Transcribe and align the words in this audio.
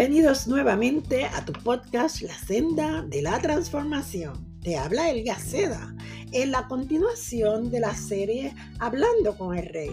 Bienvenidos 0.00 0.46
nuevamente 0.46 1.26
a 1.26 1.44
tu 1.44 1.52
podcast 1.52 2.22
La 2.22 2.32
Senda 2.32 3.02
de 3.02 3.20
la 3.20 3.38
Transformación. 3.38 4.58
Te 4.62 4.78
habla 4.78 5.10
El 5.10 5.24
Gaceda 5.24 5.94
en 6.32 6.52
la 6.52 6.66
continuación 6.68 7.70
de 7.70 7.80
la 7.80 7.94
serie 7.94 8.54
Hablando 8.78 9.36
con 9.36 9.58
el 9.58 9.66
Rey. 9.66 9.90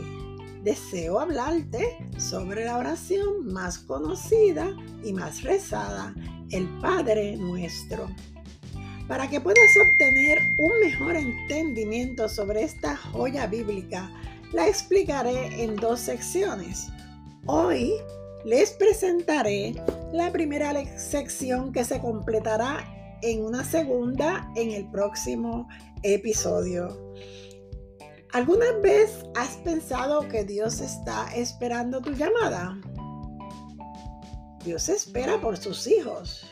Deseo 0.64 1.20
hablarte 1.20 1.98
sobre 2.18 2.64
la 2.64 2.78
oración 2.78 3.48
más 3.48 3.80
conocida 3.80 4.74
y 5.04 5.12
más 5.12 5.44
rezada, 5.44 6.16
el 6.52 6.70
Padre 6.80 7.36
Nuestro. 7.36 8.08
Para 9.10 9.30
que 9.30 9.42
puedas 9.42 9.76
obtener 9.76 10.40
un 10.58 10.72
mejor 10.80 11.18
entendimiento 11.18 12.30
sobre 12.30 12.64
esta 12.64 12.96
joya 12.96 13.46
bíblica, 13.46 14.10
la 14.54 14.70
explicaré 14.70 15.62
en 15.62 15.76
dos 15.76 16.00
secciones. 16.00 16.88
Hoy 17.46 17.92
les 18.48 18.72
presentaré 18.72 19.76
la 20.14 20.32
primera 20.32 20.74
sección 20.98 21.74
que 21.74 21.84
se 21.84 22.00
completará 22.00 22.80
en 23.22 23.44
una 23.44 23.66
segunda 23.66 24.50
en 24.56 24.72
el 24.72 24.90
próximo 24.90 25.68
episodio. 26.02 27.14
¿Alguna 28.32 28.72
vez 28.82 29.26
has 29.36 29.58
pensado 29.58 30.30
que 30.30 30.46
Dios 30.46 30.80
está 30.80 31.28
esperando 31.36 32.00
tu 32.00 32.12
llamada? 32.14 32.80
Dios 34.64 34.88
espera 34.88 35.42
por 35.42 35.58
sus 35.58 35.86
hijos. 35.86 36.46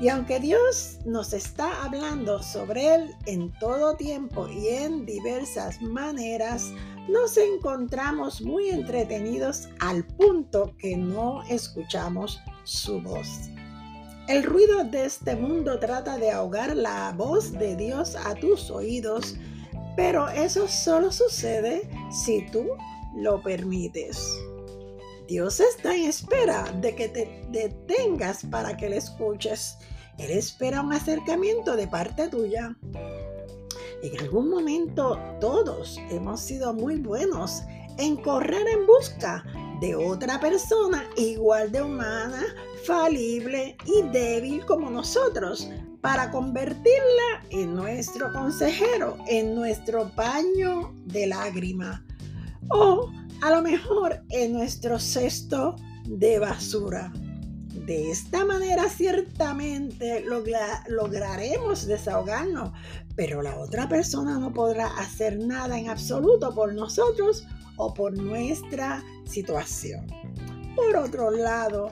Y 0.00 0.08
aunque 0.08 0.38
Dios 0.38 0.98
nos 1.04 1.32
está 1.32 1.82
hablando 1.82 2.40
sobre 2.44 2.94
Él 2.94 3.10
en 3.26 3.52
todo 3.58 3.96
tiempo 3.96 4.46
y 4.48 4.68
en 4.68 5.04
diversas 5.04 5.82
maneras, 5.82 6.70
nos 7.08 7.36
encontramos 7.36 8.42
muy 8.42 8.70
entretenidos 8.70 9.68
al 9.80 10.06
punto 10.06 10.74
que 10.78 10.96
no 10.96 11.42
escuchamos 11.44 12.40
su 12.64 13.00
voz. 13.00 13.28
El 14.28 14.44
ruido 14.44 14.84
de 14.84 15.04
este 15.04 15.34
mundo 15.34 15.78
trata 15.80 16.16
de 16.16 16.30
ahogar 16.30 16.76
la 16.76 17.12
voz 17.16 17.52
de 17.52 17.74
Dios 17.74 18.14
a 18.14 18.34
tus 18.34 18.70
oídos, 18.70 19.36
pero 19.96 20.28
eso 20.28 20.68
solo 20.68 21.10
sucede 21.10 21.88
si 22.24 22.46
tú 22.50 22.64
lo 23.16 23.42
permites. 23.42 24.38
Dios 25.26 25.60
está 25.60 25.94
en 25.94 26.08
espera 26.08 26.64
de 26.80 26.94
que 26.94 27.08
te 27.08 27.44
detengas 27.50 28.44
para 28.44 28.76
que 28.76 28.88
le 28.88 28.98
escuches. 28.98 29.76
Él 30.18 30.30
espera 30.30 30.82
un 30.82 30.92
acercamiento 30.92 31.74
de 31.74 31.88
parte 31.88 32.28
tuya. 32.28 32.76
En 34.02 34.18
algún 34.18 34.50
momento 34.50 35.16
todos 35.40 35.98
hemos 36.10 36.40
sido 36.40 36.74
muy 36.74 36.96
buenos 36.96 37.62
en 37.98 38.16
correr 38.16 38.66
en 38.66 38.84
busca 38.84 39.44
de 39.80 39.94
otra 39.94 40.40
persona 40.40 41.04
igual 41.16 41.70
de 41.70 41.82
humana, 41.82 42.44
falible 42.84 43.76
y 43.86 44.02
débil 44.10 44.66
como 44.66 44.90
nosotros 44.90 45.68
para 46.00 46.32
convertirla 46.32 47.46
en 47.50 47.76
nuestro 47.76 48.32
consejero, 48.32 49.18
en 49.28 49.54
nuestro 49.54 50.10
paño 50.16 50.92
de 51.04 51.28
lágrima 51.28 52.04
o 52.70 53.08
a 53.40 53.50
lo 53.50 53.62
mejor 53.62 54.24
en 54.30 54.52
nuestro 54.52 54.98
cesto 54.98 55.76
de 56.06 56.40
basura. 56.40 57.12
De 57.86 58.10
esta 58.10 58.44
manera 58.44 58.88
ciertamente 58.88 60.24
lograremos 60.88 61.86
desahogarnos, 61.86 62.72
pero 63.16 63.42
la 63.42 63.58
otra 63.58 63.88
persona 63.88 64.38
no 64.38 64.52
podrá 64.52 64.86
hacer 64.98 65.38
nada 65.38 65.78
en 65.78 65.88
absoluto 65.88 66.54
por 66.54 66.74
nosotros 66.74 67.46
o 67.76 67.92
por 67.92 68.16
nuestra 68.16 69.02
situación. 69.24 70.06
Por 70.76 70.96
otro 70.96 71.30
lado, 71.30 71.90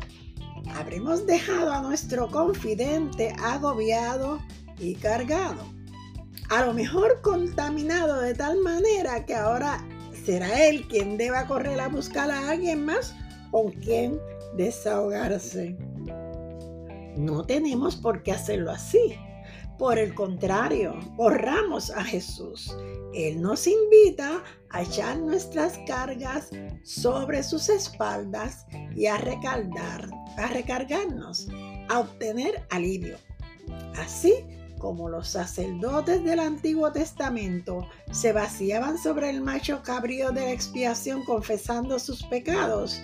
habremos 0.74 1.27
dejado 1.27 1.72
a 1.72 1.83
nuestro 1.83 2.28
confidente 2.28 3.34
agobiado 3.42 4.40
y 4.78 4.95
cargado. 4.95 5.62
A 6.48 6.64
lo 6.64 6.72
mejor 6.72 7.20
contaminado 7.22 8.20
de 8.20 8.34
tal 8.34 8.58
manera 8.61 9.24
que 9.24 9.34
ahora 9.34 9.86
será 10.24 10.66
él 10.66 10.86
quien 10.89 11.16
deba 11.16 11.46
correr 11.46 11.80
a 11.80 11.89
buscar 11.89 12.30
a 12.30 12.50
alguien 12.50 12.84
más 12.84 13.14
con 13.50 13.70
quien 13.70 14.18
desahogarse. 14.56 15.77
No 17.16 17.45
tenemos 17.45 17.96
por 17.96 18.22
qué 18.22 18.33
hacerlo 18.33 18.70
así. 18.70 19.16
Por 19.80 19.98
el 19.98 20.14
contrario, 20.14 21.01
corramos 21.17 21.91
a 21.91 22.05
Jesús. 22.05 22.77
Él 23.14 23.41
nos 23.41 23.67
invita 23.67 24.45
a 24.68 24.83
echar 24.83 25.17
nuestras 25.17 25.79
cargas 25.86 26.51
sobre 26.83 27.42
sus 27.42 27.70
espaldas 27.70 28.67
y 28.95 29.07
a 29.07 29.17
recargar, 29.17 30.11
a 30.36 30.48
recargarnos, 30.48 31.48
a 31.89 32.01
obtener 32.01 32.63
alivio. 32.69 33.17
Así 33.96 34.35
como 34.79 35.08
los 35.08 35.29
sacerdotes 35.29 36.23
del 36.24 36.40
Antiguo 36.40 36.92
Testamento 36.92 37.89
se 38.11 38.35
vaciaban 38.35 38.98
sobre 38.98 39.30
el 39.30 39.40
macho 39.40 39.83
cabrío 39.83 40.30
de 40.30 40.42
la 40.42 40.52
expiación 40.52 41.24
confesando 41.24 41.98
sus 41.98 42.23
pecados, 42.24 43.01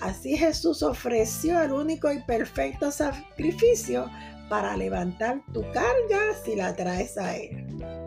Así 0.00 0.34
Jesús 0.34 0.82
ofreció 0.82 1.60
el 1.60 1.72
único 1.72 2.10
y 2.10 2.22
perfecto 2.22 2.90
sacrificio 2.90 4.10
para 4.50 4.76
levantar 4.76 5.42
tu 5.54 5.62
carga 5.72 6.34
si 6.44 6.56
la 6.56 6.74
traes 6.74 7.16
a 7.16 7.36
Él. 7.36 7.66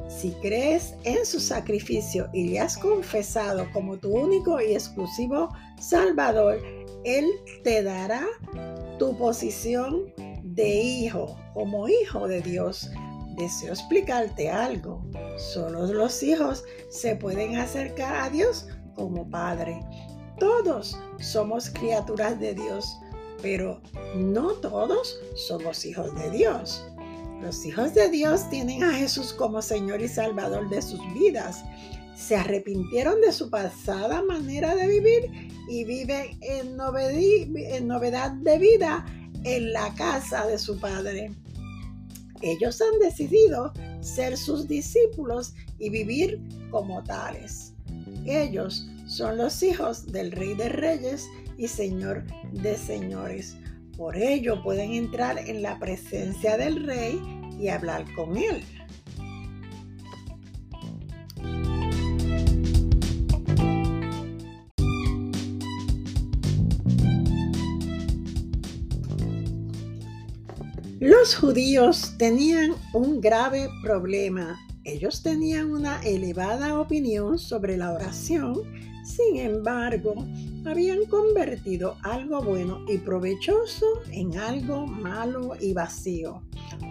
Si 0.09 0.31
crees 0.41 0.93
en 1.05 1.25
su 1.25 1.39
sacrificio 1.39 2.29
y 2.33 2.49
le 2.49 2.59
has 2.59 2.77
confesado 2.77 3.65
como 3.71 3.97
tu 3.97 4.09
único 4.15 4.61
y 4.61 4.73
exclusivo 4.73 5.49
Salvador, 5.79 6.61
Él 7.05 7.25
te 7.63 7.81
dará 7.81 8.23
tu 8.99 9.17
posición 9.17 10.13
de 10.43 10.69
hijo, 10.69 11.39
como 11.53 11.87
hijo 11.87 12.27
de 12.27 12.41
Dios. 12.41 12.91
Deseo 13.37 13.73
explicarte 13.73 14.51
algo. 14.51 15.03
Solo 15.37 15.87
los 15.87 16.21
hijos 16.21 16.63
se 16.89 17.15
pueden 17.15 17.55
acercar 17.55 18.15
a 18.21 18.29
Dios 18.29 18.67
como 18.95 19.27
Padre. 19.29 19.79
Todos 20.39 20.99
somos 21.19 21.69
criaturas 21.69 22.39
de 22.39 22.53
Dios, 22.53 22.99
pero 23.43 23.81
no 24.15 24.53
todos 24.53 25.19
somos 25.35 25.85
hijos 25.85 26.15
de 26.15 26.31
Dios. 26.31 26.83
Los 27.41 27.65
hijos 27.65 27.93
de 27.93 28.09
Dios 28.09 28.49
tienen 28.49 28.83
a 28.85 28.93
Jesús 28.93 29.33
como 29.33 29.61
Señor 29.61 30.01
y 30.01 30.07
Salvador 30.07 30.69
de 30.69 30.81
sus 30.81 31.01
vidas. 31.13 31.61
Se 32.15 32.37
arrepintieron 32.37 33.19
de 33.19 33.33
su 33.33 33.49
pasada 33.49 34.23
manera 34.23 34.73
de 34.75 34.87
vivir 34.87 35.51
y 35.69 35.83
viven 35.83 36.39
en, 36.41 36.77
en 36.77 37.87
novedad 37.87 38.31
de 38.31 38.57
vida 38.57 39.05
en 39.43 39.73
la 39.73 39.93
casa 39.95 40.47
de 40.47 40.57
su 40.57 40.79
Padre. 40.79 41.31
Ellos 42.41 42.81
han 42.81 42.97
decidido 42.99 43.73
ser 43.99 44.37
sus 44.37 44.69
discípulos 44.69 45.53
y 45.79 45.89
vivir 45.89 46.41
como 46.71 47.03
tales. 47.03 47.73
Ellos 48.25 48.87
son 49.05 49.37
los 49.37 49.61
hijos 49.63 50.07
del 50.13 50.31
Rey 50.31 50.53
de 50.53 50.69
Reyes 50.69 51.27
y 51.57 51.67
Señor 51.67 52.23
de 52.51 52.77
Señores. 52.77 53.57
Por 53.97 54.15
ello 54.15 54.61
pueden 54.63 54.93
entrar 54.93 55.37
en 55.37 55.61
la 55.61 55.79
presencia 55.79 56.57
del 56.57 56.85
Rey 56.85 57.19
y 57.59 57.67
hablar 57.67 58.05
con 58.15 58.37
Él. 58.37 58.63
Los 70.99 71.35
judíos 71.35 72.15
tenían 72.17 72.71
un 72.93 73.19
grave 73.21 73.69
problema. 73.83 74.59
Ellos 74.85 75.21
tenían 75.21 75.71
una 75.71 76.01
elevada 76.01 76.79
opinión 76.79 77.37
sobre 77.37 77.77
la 77.77 77.91
oración 77.91 78.63
sin 79.03 79.37
embargo, 79.37 80.15
habían 80.65 81.05
convertido 81.05 81.97
algo 82.03 82.41
bueno 82.41 82.85
y 82.87 82.97
provechoso 82.97 83.85
en 84.11 84.37
algo 84.37 84.85
malo 84.85 85.55
y 85.59 85.73
vacío. 85.73 86.41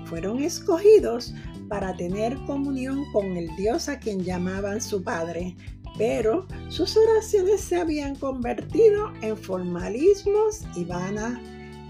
Fueron 0.06 0.42
escogidos 0.42 1.34
para 1.68 1.96
tener 1.96 2.36
comunión 2.46 3.04
con 3.12 3.36
el 3.36 3.54
Dios 3.56 3.88
a 3.88 3.98
quien 3.98 4.22
llamaban 4.22 4.80
su 4.80 5.02
Padre, 5.02 5.56
pero 5.96 6.46
sus 6.68 6.96
oraciones 6.96 7.60
se 7.60 7.76
habían 7.76 8.14
convertido 8.16 9.12
en 9.22 9.36
formalismos 9.36 10.62
y 10.76 10.84
vanas 10.84 11.38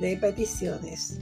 repeticiones. 0.00 1.18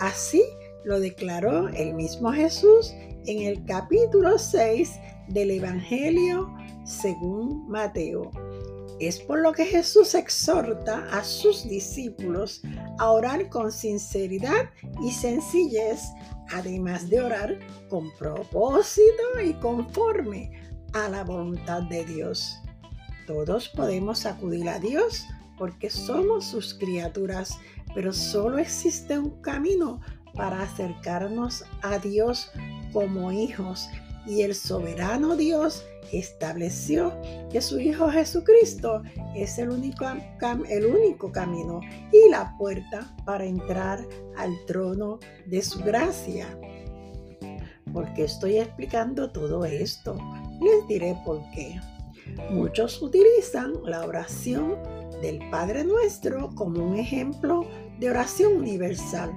Así 0.00 0.42
lo 0.84 1.00
declaró 1.00 1.68
el 1.68 1.94
mismo 1.94 2.32
Jesús 2.32 2.92
en 3.26 3.42
el 3.42 3.64
capítulo 3.64 4.38
6 4.38 4.92
del 5.28 5.52
Evangelio 5.52 6.52
según 6.84 7.66
Mateo. 7.68 8.30
Es 9.00 9.18
por 9.20 9.40
lo 9.40 9.52
que 9.52 9.66
Jesús 9.66 10.14
exhorta 10.14 11.08
a 11.10 11.24
sus 11.24 11.68
discípulos 11.68 12.62
a 12.98 13.10
orar 13.10 13.48
con 13.48 13.72
sinceridad 13.72 14.70
y 15.02 15.10
sencillez, 15.10 16.00
además 16.50 17.10
de 17.10 17.20
orar 17.20 17.58
con 17.88 18.14
propósito 18.16 19.40
y 19.44 19.52
conforme 19.54 20.50
a 20.92 21.08
la 21.08 21.24
voluntad 21.24 21.82
de 21.82 22.04
Dios. 22.04 22.60
Todos 23.26 23.68
podemos 23.70 24.26
acudir 24.26 24.68
a 24.68 24.78
Dios 24.78 25.26
porque 25.58 25.90
somos 25.90 26.46
sus 26.46 26.74
criaturas, 26.74 27.58
pero 27.94 28.12
solo 28.12 28.58
existe 28.58 29.18
un 29.18 29.40
camino 29.40 30.00
para 30.34 30.62
acercarnos 30.62 31.64
a 31.82 31.98
Dios 31.98 32.50
como 32.92 33.32
hijos 33.32 33.88
y 34.26 34.42
el 34.42 34.54
soberano 34.54 35.36
Dios 35.36 35.84
estableció 36.12 37.12
que 37.50 37.60
su 37.60 37.78
Hijo 37.78 38.10
Jesucristo 38.10 39.02
es 39.34 39.58
el 39.58 39.70
único, 39.70 40.04
el 40.68 40.86
único 40.86 41.32
camino 41.32 41.80
y 42.12 42.30
la 42.30 42.54
puerta 42.58 43.14
para 43.24 43.44
entrar 43.44 44.06
al 44.36 44.52
trono 44.66 45.18
de 45.46 45.62
su 45.62 45.80
gracia. 45.80 46.46
¿Por 47.92 48.12
qué 48.14 48.24
estoy 48.24 48.58
explicando 48.58 49.30
todo 49.30 49.64
esto? 49.64 50.16
Les 50.60 50.86
diré 50.88 51.16
por 51.24 51.40
qué. 51.52 51.80
Muchos 52.50 53.02
utilizan 53.02 53.74
la 53.84 54.04
oración 54.04 54.76
del 55.20 55.38
Padre 55.50 55.84
Nuestro 55.84 56.50
como 56.54 56.84
un 56.84 56.96
ejemplo 56.96 57.66
de 58.00 58.10
oración 58.10 58.56
universal. 58.56 59.30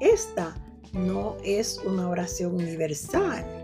Esta 0.00 0.54
no 0.92 1.36
es 1.44 1.78
una 1.84 2.08
oración 2.08 2.54
universal 2.54 3.59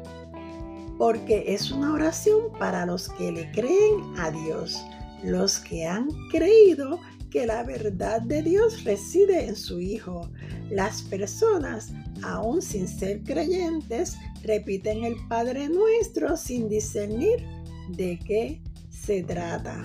porque 0.99 1.45
es 1.47 1.71
una 1.71 1.93
oración 1.93 2.53
para 2.59 2.87
los 2.87 3.09
que 3.11 3.33
le 3.33 3.51
creen 3.53 4.03
a 4.19 4.31
Dios, 4.31 4.85
los 5.23 5.59
que 5.59 5.87
han 5.87 6.09
creído 6.31 7.01
que 7.31 7.47
la 7.47 7.63
verdad 7.65 8.23
de 8.23 8.43
Dios 8.43 8.85
reside 8.85 9.47
en 9.47 9.57
su 9.57 9.81
Hijo. 9.81 10.31
Las 10.71 11.03
personas, 11.03 11.93
aún 12.23 12.63
sin 12.63 12.89
ser 12.89 13.23
creyentes, 13.25 14.17
repiten 14.43 15.05
el 15.05 15.17
Padre 15.29 15.69
Nuestro 15.69 16.37
sin 16.37 16.69
discernir 16.69 17.45
de 17.91 18.19
qué 18.19 18.63
se 18.91 19.23
trata. 19.23 19.85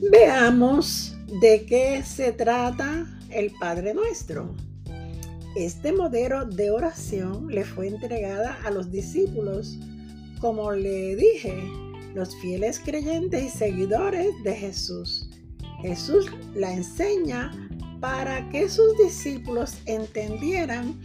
Veamos 0.00 1.16
de 1.40 1.66
qué 1.66 2.02
se 2.04 2.32
trata 2.32 3.04
el 3.30 3.50
Padre 3.58 3.94
Nuestro. 3.94 4.54
Este 5.56 5.92
modelo 5.92 6.46
de 6.46 6.70
oración 6.70 7.48
le 7.48 7.64
fue 7.64 7.88
entregada 7.88 8.58
a 8.64 8.70
los 8.70 8.92
discípulos, 8.92 9.76
como 10.40 10.70
le 10.70 11.16
dije, 11.16 11.52
los 12.14 12.34
fieles 12.36 12.78
creyentes 12.78 13.42
y 13.42 13.48
seguidores 13.48 14.28
de 14.44 14.54
Jesús. 14.54 15.28
Jesús 15.82 16.26
la 16.54 16.72
enseña 16.72 17.50
para 18.00 18.48
que 18.50 18.68
sus 18.68 18.96
discípulos 18.98 19.78
entendieran 19.86 20.98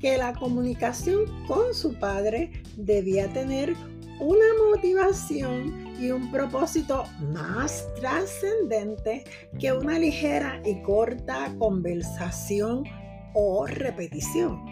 que 0.00 0.18
la 0.18 0.34
comunicación 0.34 1.20
con 1.46 1.72
su 1.72 1.94
Padre 1.94 2.50
debía 2.76 3.32
tener 3.32 3.74
una 4.18 4.46
motivación 4.68 5.89
y 6.00 6.10
un 6.10 6.30
propósito 6.30 7.04
más 7.32 7.86
trascendente 8.00 9.24
que 9.58 9.72
una 9.72 9.98
ligera 9.98 10.60
y 10.64 10.80
corta 10.82 11.54
conversación 11.58 12.84
o 13.34 13.66
repetición. 13.66 14.64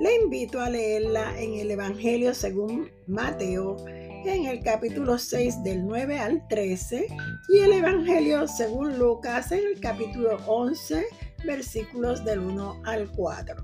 Le 0.00 0.14
invito 0.22 0.60
a 0.60 0.70
leerla 0.70 1.38
en 1.38 1.54
el 1.54 1.70
Evangelio 1.70 2.32
según 2.32 2.90
Mateo 3.06 3.76
en 4.24 4.46
el 4.46 4.62
capítulo 4.62 5.18
6 5.18 5.64
del 5.64 5.84
9 5.84 6.18
al 6.18 6.46
13 6.48 7.08
y 7.48 7.58
el 7.58 7.72
Evangelio 7.72 8.46
según 8.46 8.98
Lucas 8.98 9.50
en 9.50 9.60
el 9.74 9.80
capítulo 9.80 10.38
11 10.46 11.04
versículos 11.44 12.24
del 12.24 12.38
1 12.38 12.82
al 12.84 13.10
4. 13.10 13.56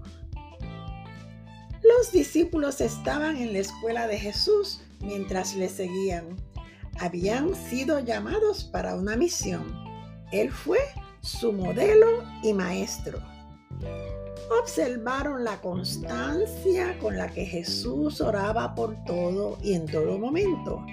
Los 1.83 2.13
discípulos 2.13 2.81
estaban 2.81 3.37
en 3.37 3.53
la 3.53 3.61
escuela 3.61 4.09
de 4.09 4.19
Jesús 4.19 4.81
mientras 5.01 5.55
le 5.55 5.69
seguían 5.69 6.37
habían 7.01 7.55
sido 7.55 8.01
llamados 8.01 8.65
para 8.65 8.95
una 8.95 9.17
misión. 9.17 9.65
Él 10.33 10.51
fue 10.51 10.79
su 11.21 11.53
modelo 11.53 12.23
y 12.43 12.53
maestro. 12.53 13.19
Observaron 14.63 15.45
la 15.45 15.61
constancia 15.61 16.99
con 16.99 17.17
la 17.17 17.29
que 17.29 17.45
Jesús 17.45 18.21
oraba 18.21 18.75
por 18.75 18.97
todo 19.05 19.59
y 19.63 19.75
en 19.75 19.87
todo 19.87 20.19
momento. 20.19 20.85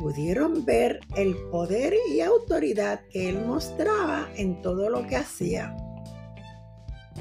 Pudieron 0.00 0.64
ver 0.64 1.00
el 1.16 1.36
poder 1.50 1.94
y 2.10 2.20
autoridad 2.20 3.00
que 3.10 3.30
él 3.30 3.44
mostraba 3.44 4.28
en 4.36 4.60
todo 4.62 4.90
lo 4.90 5.06
que 5.06 5.16
hacía. 5.16 5.74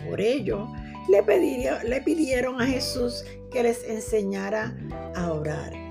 Por 0.07 0.19
ello, 0.19 0.67
le, 1.09 1.83
le 1.83 2.01
pidieron 2.01 2.61
a 2.61 2.65
Jesús 2.65 3.23
que 3.51 3.63
les 3.63 3.83
enseñara 3.85 4.75
a 5.15 5.31
orar 5.31 5.84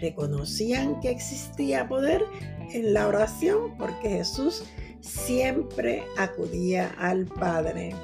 reconocían 0.00 1.00
que 1.00 1.10
existía 1.10 1.88
poder 1.88 2.24
en 2.72 2.94
la 2.94 3.08
oración 3.08 3.76
porque 3.78 4.08
Jesús 4.08 4.64
siempre 5.00 6.02
acudía 6.16 6.94
al 6.98 7.26
Padre. 7.26 7.94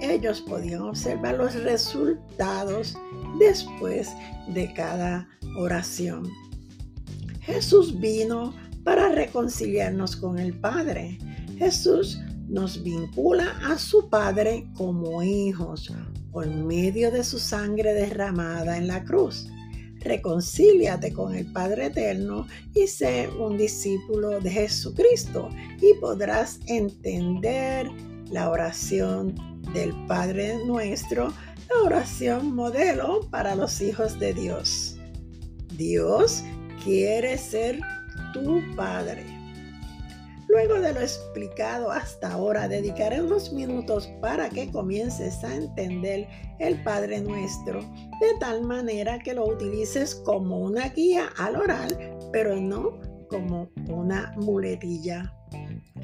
Ellos 0.00 0.42
podían 0.42 0.82
observar 0.82 1.36
los 1.36 1.54
resultados 1.54 2.96
después 3.38 4.10
de 4.48 4.72
cada 4.74 5.28
oración. 5.58 6.30
Jesús 7.40 7.98
vino 7.98 8.54
para 8.84 9.08
reconciliarnos 9.08 10.16
con 10.16 10.38
el 10.38 10.52
Padre. 10.54 11.18
Jesús 11.58 12.20
nos 12.48 12.82
vincula 12.82 13.58
a 13.64 13.78
su 13.78 14.08
Padre 14.08 14.68
como 14.76 15.22
hijos 15.22 15.92
por 16.30 16.46
medio 16.46 17.10
de 17.10 17.24
su 17.24 17.38
sangre 17.38 17.94
derramada 17.94 18.76
en 18.76 18.86
la 18.86 19.02
cruz 19.04 19.48
reconcíliate 20.06 21.12
con 21.12 21.34
el 21.34 21.50
Padre 21.52 21.86
Eterno 21.86 22.46
y 22.74 22.86
sé 22.86 23.28
un 23.38 23.56
discípulo 23.56 24.40
de 24.40 24.50
Jesucristo 24.50 25.48
y 25.80 25.94
podrás 26.00 26.60
entender 26.66 27.88
la 28.30 28.50
oración 28.50 29.34
del 29.72 29.94
Padre 30.06 30.58
nuestro, 30.64 31.32
la 31.68 31.82
oración 31.84 32.54
modelo 32.54 33.20
para 33.30 33.54
los 33.54 33.80
hijos 33.80 34.18
de 34.18 34.34
Dios. 34.34 34.96
Dios 35.76 36.42
quiere 36.82 37.36
ser 37.36 37.80
tu 38.32 38.62
Padre. 38.74 39.35
Luego 40.48 40.80
de 40.80 40.92
lo 40.92 41.00
explicado 41.00 41.90
hasta 41.90 42.32
ahora, 42.32 42.68
dedicaré 42.68 43.20
unos 43.20 43.52
minutos 43.52 44.08
para 44.20 44.48
que 44.48 44.70
comiences 44.70 45.42
a 45.42 45.54
entender 45.54 46.28
el 46.58 46.82
Padre 46.82 47.20
Nuestro 47.20 47.80
de 47.80 48.38
tal 48.38 48.62
manera 48.62 49.18
que 49.18 49.34
lo 49.34 49.46
utilices 49.46 50.14
como 50.14 50.60
una 50.60 50.88
guía 50.90 51.30
al 51.36 51.56
orar, 51.56 51.88
pero 52.32 52.56
no 52.56 52.98
como 53.28 53.68
una 53.88 54.32
muletilla. 54.36 55.32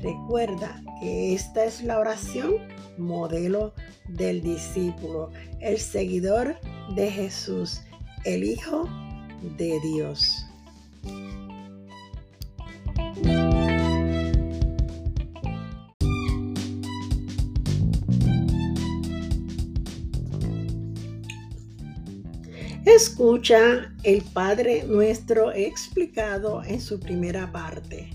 Recuerda 0.03 0.83
que 1.01 1.35
esta 1.35 1.65
es 1.65 1.83
la 1.83 2.01
oración 2.01 2.55
modelo 2.99 3.73
del 4.09 4.43
discípulo, 4.43 5.31
el 5.61 5.79
seguidor 5.79 6.57
de 6.97 7.11
Jesús, 7.11 7.83
el 8.25 8.43
Hijo 8.45 8.89
de 9.57 9.79
Dios. 9.81 10.47
Escucha 22.95 23.91
el 24.03 24.21
Padre 24.21 24.85
Nuestro 24.85 25.51
explicado 25.51 26.63
en 26.63 26.79
su 26.79 27.01
primera 27.01 27.51
parte. 27.51 28.11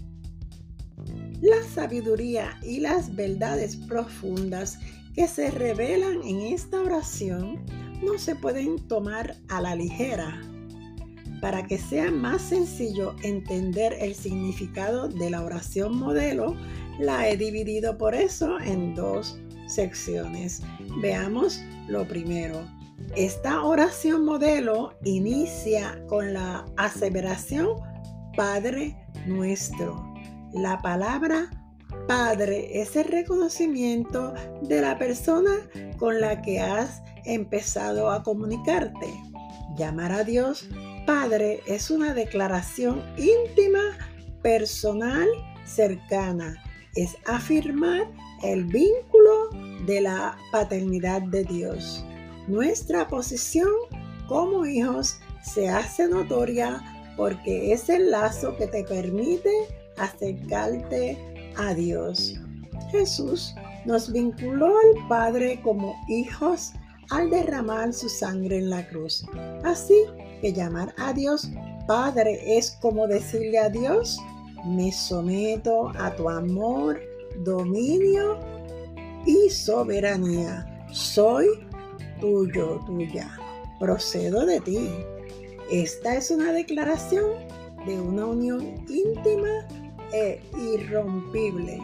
La 1.42 1.64
sabiduría 1.74 2.60
y 2.62 2.80
las 2.80 3.16
verdades 3.16 3.76
profundas 3.76 4.78
que 5.16 5.28
se 5.28 5.50
revelan 5.50 6.22
en 6.24 6.42
esta 6.42 6.80
oración 6.80 7.66
no 8.04 8.20
se 8.20 8.36
pueden 8.36 8.78
tomar 8.88 9.36
a 9.50 9.62
la 9.62 9.74
ligera. 9.74 10.44
Para 11.42 11.66
que 11.66 11.80
sea 11.80 12.12
más 12.12 12.44
sencillo 12.44 13.16
entender 13.24 13.96
el 14.00 14.14
significado 14.14 15.08
de 15.08 15.32
la 15.32 15.42
oración 15.42 15.98
modelo, 15.98 16.56
la 17.00 17.28
he 17.28 17.36
dividido 17.36 17.98
por 17.98 18.14
eso 18.14 18.60
en 18.60 18.94
dos 18.94 19.40
secciones. 19.68 20.62
Veamos 21.02 21.64
lo 21.88 22.08
primero 22.08 22.77
esta 23.16 23.64
oración 23.64 24.26
modelo 24.26 24.94
inicia 25.04 26.04
con 26.08 26.34
la 26.34 26.66
aseveración 26.78 27.70
Padre 28.36 28.96
nuestro. 29.26 30.14
La 30.54 30.80
palabra 30.82 31.50
Padre 32.08 32.82
es 32.82 32.96
el 32.96 33.06
reconocimiento 33.06 34.34
de 34.62 34.82
la 34.82 34.98
persona 34.98 35.52
con 35.98 36.22
la 36.22 36.42
que 36.42 36.60
has 36.60 37.02
empezado 37.26 38.10
a 38.10 38.24
comunicarte. 38.24 39.08
Llamar 39.78 40.12
a 40.12 40.24
Dios 40.24 40.70
Padre 41.06 41.62
es 41.68 41.90
una 41.90 42.14
declaración 42.14 43.04
íntima, 43.18 43.98
personal, 44.42 45.28
cercana. 45.66 46.62
Es 46.96 47.16
afirmar 47.26 48.08
el 48.44 48.66
vínculo 48.66 49.50
de 49.86 50.02
la 50.02 50.38
paternidad 50.52 51.22
de 51.22 51.44
Dios. 51.44 52.06
Nuestra 52.48 53.08
posición 53.08 53.70
como 54.28 54.66
hijos 54.66 55.20
se 55.42 55.70
hace 55.70 56.08
notoria 56.08 56.82
porque 57.16 57.74
es 57.74 57.90
el 57.90 58.12
lazo 58.12 58.56
que 58.58 58.68
te 58.68 58.84
permite 58.84 59.52
acercarte 59.98 61.18
a 61.58 61.74
Dios. 61.74 62.40
Jesús 62.92 63.54
nos 63.86 64.12
vinculó 64.12 64.68
al 64.68 65.08
Padre 65.08 65.60
como 65.64 65.96
hijos 66.08 66.74
al 67.10 67.30
derramar 67.30 67.94
su 67.94 68.10
sangre 68.10 68.58
en 68.58 68.70
la 68.70 68.88
cruz. 68.88 69.26
Así 69.64 69.96
que 70.42 70.54
llamar 70.54 70.94
a 70.98 71.14
Dios 71.14 71.50
Padre 71.88 72.58
es 72.58 72.72
como 72.82 73.08
decirle 73.08 73.58
a 73.58 73.70
Dios, 73.70 74.20
me 74.66 74.92
someto 74.92 75.90
a 75.98 76.14
tu 76.16 76.30
amor, 76.30 77.00
dominio 77.46 78.38
y 79.26 79.50
soberanía. 79.50 80.66
Soy 80.92 81.48
tuyo, 82.20 82.82
tuya. 82.86 83.30
Procedo 83.80 84.46
de 84.46 84.60
ti. 84.62 84.90
Esta 85.72 86.16
es 86.16 86.32
una 86.32 86.52
declaración 86.52 87.26
de 87.86 88.00
una 88.00 88.26
unión 88.26 88.86
íntima 88.90 89.68
e 90.14 90.42
irrompible. 90.74 91.80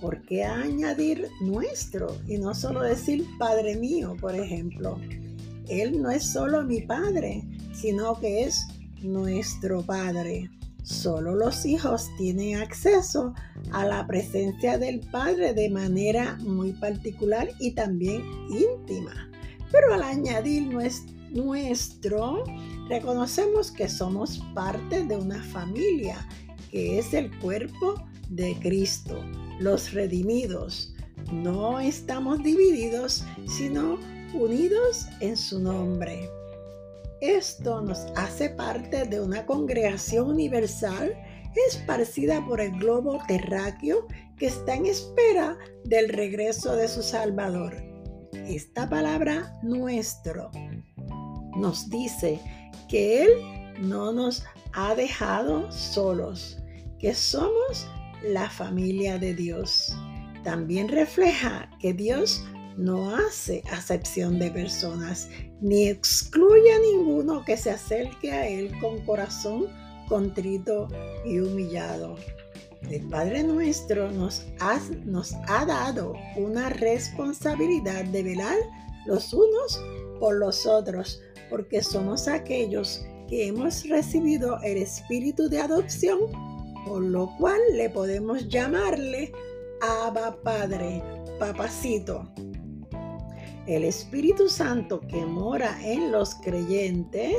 ¿Por 0.00 0.22
qué 0.26 0.44
añadir 0.44 1.28
nuestro 1.40 2.16
y 2.26 2.38
no 2.38 2.54
solo 2.54 2.82
decir 2.82 3.26
Padre 3.38 3.76
mío, 3.76 4.16
por 4.20 4.34
ejemplo? 4.34 4.98
Él 5.68 6.00
no 6.00 6.10
es 6.10 6.32
solo 6.32 6.62
mi 6.62 6.80
Padre, 6.82 7.42
sino 7.72 8.18
que 8.20 8.44
es 8.44 8.66
nuestro 9.02 9.82
Padre. 9.82 10.50
Solo 10.86 11.34
los 11.34 11.66
hijos 11.66 12.08
tienen 12.16 12.58
acceso 12.58 13.34
a 13.72 13.84
la 13.84 14.06
presencia 14.06 14.78
del 14.78 15.00
Padre 15.00 15.52
de 15.52 15.68
manera 15.68 16.38
muy 16.42 16.74
particular 16.74 17.48
y 17.58 17.72
también 17.72 18.22
íntima. 18.48 19.28
Pero 19.72 19.94
al 19.94 20.04
añadir 20.04 20.72
nuestro, 21.32 22.44
reconocemos 22.88 23.72
que 23.72 23.88
somos 23.88 24.38
parte 24.54 25.04
de 25.04 25.16
una 25.16 25.42
familia, 25.42 26.24
que 26.70 27.00
es 27.00 27.12
el 27.14 27.36
cuerpo 27.40 28.00
de 28.30 28.56
Cristo, 28.60 29.20
los 29.58 29.92
redimidos. 29.92 30.94
No 31.32 31.80
estamos 31.80 32.44
divididos, 32.44 33.24
sino 33.48 33.98
unidos 34.34 35.06
en 35.18 35.36
su 35.36 35.58
nombre. 35.58 36.30
Esto 37.20 37.80
nos 37.80 38.06
hace 38.14 38.50
parte 38.50 39.04
de 39.06 39.20
una 39.20 39.46
congregación 39.46 40.28
universal 40.28 41.16
esparcida 41.68 42.44
por 42.46 42.60
el 42.60 42.72
globo 42.72 43.18
terráqueo 43.26 44.06
que 44.36 44.46
está 44.46 44.74
en 44.74 44.86
espera 44.86 45.56
del 45.84 46.10
regreso 46.10 46.76
de 46.76 46.88
su 46.88 47.02
Salvador. 47.02 47.74
Esta 48.46 48.88
palabra 48.88 49.58
nuestro 49.62 50.50
nos 51.56 51.88
dice 51.88 52.38
que 52.88 53.22
Él 53.24 53.30
no 53.80 54.12
nos 54.12 54.44
ha 54.74 54.94
dejado 54.94 55.72
solos, 55.72 56.58
que 56.98 57.14
somos 57.14 57.88
la 58.22 58.50
familia 58.50 59.18
de 59.18 59.34
Dios. 59.34 59.96
También 60.44 60.88
refleja 60.88 61.70
que 61.80 61.94
Dios 61.94 62.44
no 62.76 63.14
hace 63.14 63.62
acepción 63.72 64.38
de 64.38 64.50
personas, 64.50 65.28
ni 65.60 65.88
excluye 65.88 66.72
a 66.72 66.80
ninguno 66.80 67.44
que 67.44 67.56
se 67.56 67.70
acerque 67.70 68.32
a 68.32 68.48
Él 68.48 68.72
con 68.80 69.04
corazón 69.04 69.66
contrito 70.08 70.88
y 71.24 71.40
humillado. 71.40 72.16
El 72.90 73.08
Padre 73.08 73.42
nuestro 73.42 74.10
nos 74.12 74.46
ha, 74.60 74.78
nos 75.04 75.34
ha 75.48 75.64
dado 75.64 76.14
una 76.36 76.68
responsabilidad 76.68 78.04
de 78.04 78.22
velar 78.22 78.56
los 79.06 79.32
unos 79.32 79.82
por 80.20 80.36
los 80.36 80.66
otros, 80.66 81.20
porque 81.50 81.82
somos 81.82 82.28
aquellos 82.28 83.04
que 83.28 83.48
hemos 83.48 83.88
recibido 83.88 84.58
el 84.62 84.78
espíritu 84.78 85.48
de 85.48 85.60
adopción, 85.60 86.18
por 86.84 87.02
lo 87.02 87.34
cual 87.38 87.60
le 87.72 87.90
podemos 87.90 88.48
llamarle 88.48 89.32
Abba 89.80 90.36
Padre, 90.42 91.02
Papacito. 91.40 92.30
El 93.66 93.82
Espíritu 93.82 94.48
Santo 94.48 95.00
que 95.00 95.24
mora 95.26 95.76
en 95.82 96.12
los 96.12 96.36
creyentes 96.36 97.34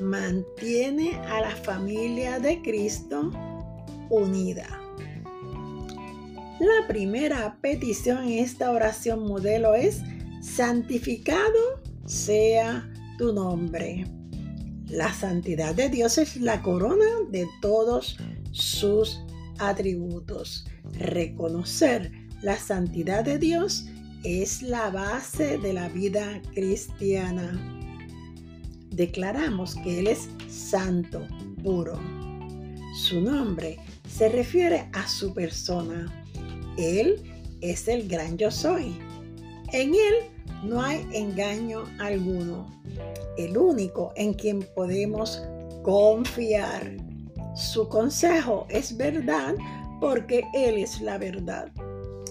mantiene 0.00 1.16
a 1.16 1.40
la 1.40 1.50
familia 1.50 2.38
de 2.38 2.62
Cristo 2.62 3.30
unida. 4.08 4.68
La 6.60 6.86
primera 6.86 7.58
petición 7.60 8.28
en 8.28 8.38
esta 8.38 8.70
oración 8.70 9.26
modelo 9.26 9.74
es, 9.74 10.00
santificado 10.40 11.82
sea 12.06 12.88
tu 13.18 13.32
nombre. 13.32 14.06
La 14.86 15.12
santidad 15.12 15.74
de 15.74 15.88
Dios 15.88 16.18
es 16.18 16.36
la 16.36 16.62
corona 16.62 17.04
de 17.30 17.48
todos 17.60 18.16
sus 18.52 19.20
atributos. 19.58 20.66
Reconocer 20.92 22.12
la 22.42 22.56
santidad 22.56 23.24
de 23.24 23.38
Dios 23.38 23.88
es 24.24 24.62
la 24.62 24.90
base 24.90 25.58
de 25.58 25.72
la 25.72 25.88
vida 25.88 26.40
cristiana. 26.54 27.52
Declaramos 28.90 29.74
que 29.76 30.00
Él 30.00 30.06
es 30.06 30.28
santo, 30.48 31.26
puro. 31.62 31.98
Su 32.96 33.20
nombre 33.20 33.78
se 34.08 34.28
refiere 34.28 34.88
a 34.92 35.06
su 35.06 35.34
persona. 35.34 36.10
Él 36.78 37.22
es 37.60 37.88
el 37.88 38.08
gran 38.08 38.36
yo 38.38 38.50
soy. 38.50 38.96
En 39.72 39.94
Él 39.94 40.14
no 40.64 40.80
hay 40.80 41.06
engaño 41.12 41.84
alguno. 41.98 42.66
El 43.36 43.58
único 43.58 44.12
en 44.16 44.32
quien 44.32 44.66
podemos 44.74 45.42
confiar. 45.82 46.96
Su 47.54 47.88
consejo 47.88 48.66
es 48.68 48.96
verdad 48.96 49.54
porque 50.00 50.44
Él 50.54 50.78
es 50.78 51.00
la 51.00 51.18
verdad. 51.18 51.70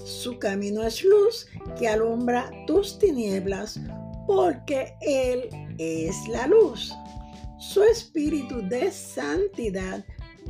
Su 0.06 0.38
camino 0.38 0.84
es 0.84 1.04
luz 1.04 1.48
que 1.80 1.88
alumbra 1.88 2.52
tus 2.68 3.00
tinieblas, 3.00 3.80
porque 4.28 4.94
Él 5.02 5.50
es 5.80 6.16
la 6.28 6.46
luz. 6.46 6.94
Su 7.58 7.82
espíritu 7.82 8.62
de 8.70 8.92
santidad 8.92 10.06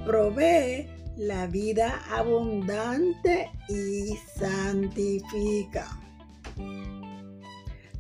provee 0.06 0.90
la 1.16 1.48
vida 1.48 2.04
abundante 2.12 3.50
y 3.70 4.18
santifica. 4.38 5.88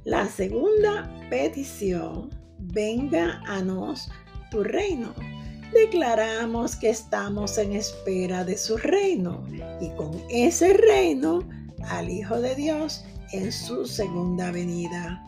La 0.03 0.27
segunda 0.27 1.09
petición, 1.29 2.29
venga 2.59 3.41
a 3.47 3.62
nos 3.62 4.09
tu 4.51 4.62
reino 4.62 5.13
declaramos 5.74 6.75
que 6.75 6.89
estamos 6.89 7.57
en 7.57 7.74
espera 7.74 8.43
de 8.43 8.57
su 8.57 8.77
reino 8.77 9.43
y 9.79 9.89
con 9.91 10.22
ese 10.29 10.74
reino 10.74 11.48
al 11.89 12.10
Hijo 12.10 12.39
de 12.39 12.55
Dios 12.55 13.03
en 13.31 13.51
su 13.51 13.86
segunda 13.86 14.51
venida. 14.51 15.24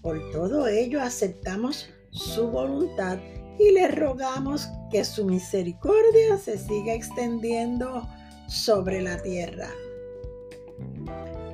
Por 0.00 0.30
todo 0.32 0.66
ello 0.66 1.00
aceptamos 1.00 1.88
su 2.10 2.48
voluntad 2.48 3.18
y 3.58 3.70
le 3.70 3.88
rogamos 3.88 4.68
que 4.90 5.04
su 5.04 5.24
misericordia 5.24 6.36
se 6.38 6.58
siga 6.58 6.94
extendiendo 6.94 8.08
sobre 8.48 9.02
la 9.02 9.22
tierra. 9.22 9.68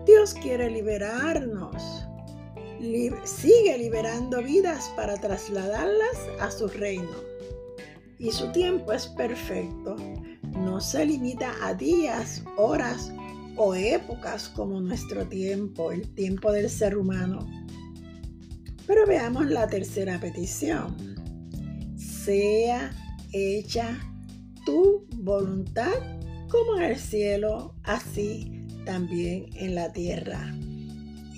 Dios 0.06 0.34
quiere 0.34 0.70
liberarnos. 0.70 2.06
sigue 3.24 3.76
liberando 3.76 4.42
vidas 4.42 4.90
para 4.96 5.16
trasladarlas 5.16 6.16
a 6.40 6.50
su 6.50 6.68
reino 6.68 7.27
y 8.18 8.32
su 8.32 8.50
tiempo 8.52 8.92
es 8.92 9.06
perfecto. 9.06 9.96
No 10.42 10.80
se 10.80 11.06
limita 11.06 11.52
a 11.62 11.74
días, 11.74 12.42
horas 12.56 13.12
o 13.56 13.74
épocas 13.74 14.48
como 14.48 14.80
nuestro 14.80 15.26
tiempo, 15.26 15.92
el 15.92 16.08
tiempo 16.14 16.52
del 16.52 16.68
ser 16.68 16.96
humano. 16.96 17.46
Pero 18.86 19.06
veamos 19.06 19.50
la 19.50 19.66
tercera 19.66 20.18
petición. 20.18 20.96
Sea 21.96 22.90
hecha 23.32 23.98
tu 24.64 25.06
voluntad 25.16 25.92
como 26.48 26.76
en 26.76 26.84
el 26.84 26.96
cielo, 26.96 27.74
así 27.84 28.66
también 28.84 29.46
en 29.54 29.74
la 29.74 29.92
tierra. 29.92 30.54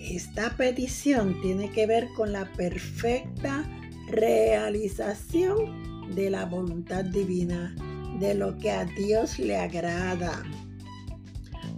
Esta 0.01 0.57
petición 0.57 1.41
tiene 1.43 1.71
que 1.71 1.87
ver 1.87 2.09
con 2.17 2.33
la 2.33 2.51
perfecta 2.53 3.69
realización 4.09 5.89
de 6.14 6.31
la 6.31 6.45
voluntad 6.45 7.05
divina, 7.05 7.75
de 8.19 8.35
lo 8.35 8.57
que 8.59 8.71
a 8.71 8.85
Dios 8.85 9.38
le 9.38 9.57
agrada. 9.57 10.43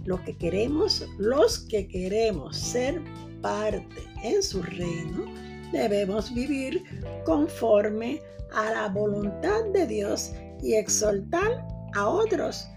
Lo 0.05 0.21
que 0.23 0.35
queremos, 0.37 1.07
los 1.17 1.59
que 1.59 1.87
queremos 1.87 2.57
ser 2.57 3.01
parte 3.41 4.01
en 4.23 4.43
su 4.43 4.61
reino, 4.61 5.25
debemos 5.71 6.33
vivir 6.33 6.83
conforme 7.25 8.21
a 8.53 8.71
la 8.71 8.89
voluntad 8.89 9.63
de 9.73 9.87
Dios 9.87 10.31
y 10.61 10.75
exhortar 10.75 11.65
a 11.95 12.07
otros 12.07 12.67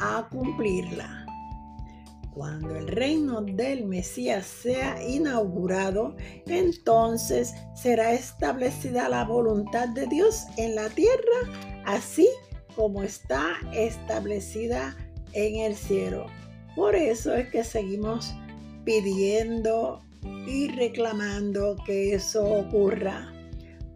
a 0.00 0.28
cumplirla. 0.30 1.21
Cuando 2.34 2.74
el 2.76 2.88
reino 2.88 3.42
del 3.42 3.84
Mesías 3.84 4.46
sea 4.46 5.02
inaugurado, 5.06 6.16
entonces 6.46 7.54
será 7.74 8.12
establecida 8.12 9.08
la 9.08 9.24
voluntad 9.24 9.88
de 9.88 10.06
Dios 10.06 10.44
en 10.56 10.74
la 10.74 10.88
tierra, 10.88 11.82
así 11.84 12.28
como 12.74 13.02
está 13.02 13.56
establecida 13.72 14.96
en 15.32 15.56
el 15.56 15.76
cielo. 15.76 16.26
Por 16.74 16.94
eso 16.94 17.34
es 17.34 17.48
que 17.48 17.64
seguimos 17.64 18.34
pidiendo 18.84 20.02
y 20.46 20.68
reclamando 20.68 21.76
que 21.84 22.14
eso 22.14 22.44
ocurra. 22.44 23.32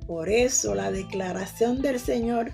Por 0.06 0.28
eso 0.28 0.74
la 0.74 0.90
declaración 0.90 1.80
del 1.82 1.98
Señor, 1.98 2.52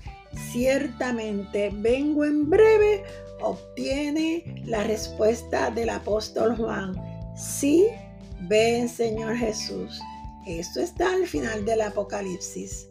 ciertamente 0.52 1.70
vengo 1.74 2.24
en 2.24 2.48
breve, 2.48 3.02
obtiene 3.42 4.62
la 4.64 4.84
respuesta 4.84 5.70
del 5.70 5.90
apóstol 5.90 6.56
Juan. 6.56 6.94
Sí, 7.36 7.86
ven 8.48 8.88
Señor 8.88 9.36
Jesús. 9.36 10.00
Esto 10.46 10.80
está 10.80 11.12
al 11.12 11.26
final 11.26 11.64
del 11.64 11.82
Apocalipsis. 11.82 12.88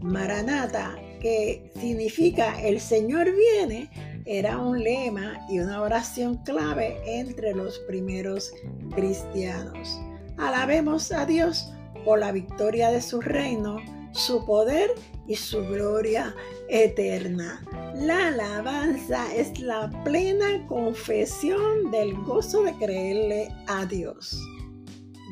Maranata, 0.00 0.96
que 1.20 1.72
significa 1.80 2.60
el 2.60 2.80
Señor 2.80 3.28
viene, 3.34 3.90
era 4.24 4.58
un 4.58 4.82
lema 4.82 5.38
y 5.48 5.58
una 5.58 5.80
oración 5.80 6.36
clave 6.44 7.00
entre 7.06 7.54
los 7.54 7.78
primeros 7.80 8.52
cristianos. 8.94 10.00
Alabemos 10.36 11.10
a 11.12 11.26
Dios 11.26 11.72
por 12.04 12.20
la 12.20 12.30
victoria 12.30 12.90
de 12.90 13.02
su 13.02 13.20
reino, 13.20 13.78
su 14.18 14.44
poder 14.44 14.90
y 15.26 15.36
su 15.36 15.64
gloria 15.66 16.34
eterna. 16.68 17.62
La 17.94 18.28
alabanza 18.28 19.34
es 19.34 19.60
la 19.60 19.90
plena 20.04 20.66
confesión 20.66 21.90
del 21.90 22.14
gozo 22.24 22.64
de 22.64 22.74
creerle 22.74 23.54
a 23.66 23.86
Dios. 23.86 24.42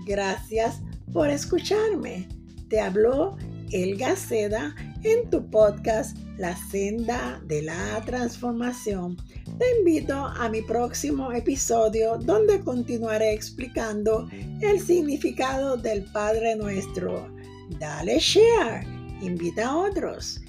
Gracias 0.06 0.80
por 1.12 1.28
escucharme. 1.28 2.28
Te 2.68 2.80
habló 2.80 3.36
Elga 3.72 4.14
Seda 4.14 4.74
en 5.02 5.28
tu 5.30 5.48
podcast 5.50 6.16
La 6.38 6.56
senda 6.56 7.40
de 7.44 7.62
la 7.62 8.00
transformación. 8.04 9.16
Te 9.58 9.78
invito 9.78 10.14
a 10.14 10.48
mi 10.48 10.62
próximo 10.62 11.32
episodio 11.32 12.18
donde 12.18 12.60
continuaré 12.60 13.32
explicando 13.32 14.28
el 14.60 14.80
significado 14.80 15.76
del 15.76 16.04
Padre 16.12 16.56
Nuestro. 16.56 17.35
Dale 17.68 18.18
share, 18.18 18.86
invita 19.20 19.68
a 19.68 19.76
otros. 19.76 20.40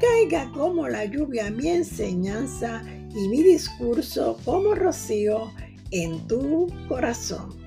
Caiga 0.00 0.50
como 0.52 0.88
la 0.88 1.04
lluvia 1.04 1.50
mi 1.50 1.68
enseñanza 1.68 2.82
y 3.14 3.28
mi 3.28 3.42
discurso 3.42 4.38
como 4.44 4.74
rocío 4.74 5.52
en 5.90 6.26
tu 6.26 6.66
corazón. 6.88 7.61